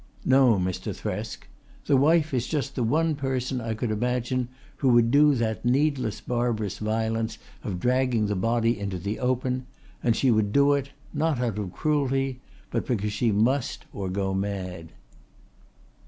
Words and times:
No, 0.25 0.55
Mr. 0.55 0.99
Thresk. 0.99 1.47
The 1.85 1.95
wife 1.95 2.33
is 2.33 2.47
just 2.47 2.73
the 2.73 2.81
one 2.81 3.13
person 3.13 3.61
I 3.61 3.75
could 3.75 3.91
imagine 3.91 4.47
who 4.77 4.89
would 4.93 5.11
do 5.11 5.35
that 5.35 5.63
needless 5.63 6.21
barbarous 6.21 6.79
violence 6.79 7.37
of 7.63 7.79
dragging 7.79 8.25
the 8.25 8.35
body 8.35 8.79
into 8.79 8.97
the 8.97 9.19
open 9.19 9.67
and 10.01 10.15
she 10.15 10.31
would 10.31 10.51
do 10.51 10.73
it, 10.73 10.89
not 11.13 11.39
out 11.39 11.59
of 11.59 11.71
cruelty, 11.71 12.39
but 12.71 12.87
because 12.87 13.13
she 13.13 13.31
must 13.31 13.85
or 13.93 14.09
go 14.09 14.33
mad." 14.33 14.89